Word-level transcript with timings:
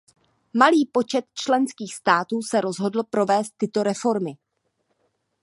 Malý 0.53 0.85
počet 0.85 1.25
členských 1.33 1.95
států 1.95 2.41
se 2.41 2.61
rozhodl 2.61 3.03
provést 3.09 3.53
tyto 3.57 3.83
reformy. 3.83 4.31